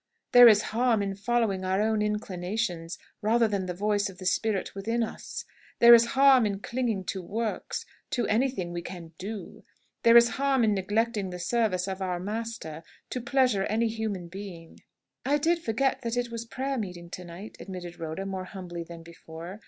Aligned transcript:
There 0.31 0.47
is 0.47 0.63
harm 0.73 1.03
in 1.03 1.13
following 1.13 1.63
our 1.63 1.79
own 1.79 2.01
inclinations, 2.01 2.97
rather 3.21 3.47
than 3.47 3.67
the 3.67 3.73
voice 3.75 4.09
of 4.09 4.17
the 4.17 4.25
spirit 4.25 4.73
within 4.73 5.03
us. 5.03 5.45
There 5.77 5.93
is 5.93 6.05
harm 6.17 6.43
in 6.47 6.59
clinging 6.59 7.03
to 7.03 7.21
works 7.21 7.85
to 8.09 8.25
anything 8.25 8.71
we 8.73 8.81
can 8.81 9.11
do. 9.19 9.63
There 10.01 10.17
is 10.17 10.27
harm 10.41 10.63
in 10.63 10.73
neglecting 10.73 11.29
the 11.29 11.37
service 11.37 11.87
of 11.87 12.01
our 12.01 12.19
Master 12.19 12.81
to 13.11 13.21
pleasure 13.21 13.65
any 13.65 13.89
human 13.89 14.27
being." 14.27 14.79
"I 15.23 15.37
did 15.37 15.59
forget 15.59 16.01
that 16.01 16.17
it 16.17 16.31
was 16.31 16.45
prayer 16.45 16.79
meeting 16.79 17.11
night," 17.19 17.55
admitted 17.59 17.99
Rhoda, 17.99 18.25
more 18.25 18.45
humbly 18.45 18.83
than 18.83 19.03
before. 19.03 19.59